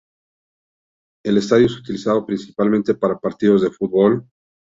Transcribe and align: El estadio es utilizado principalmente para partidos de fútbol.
El 1.23 1.37
estadio 1.37 1.67
es 1.67 1.77
utilizado 1.77 2.25
principalmente 2.25 2.95
para 2.95 3.19
partidos 3.19 3.61
de 3.61 3.69
fútbol. 3.69 4.27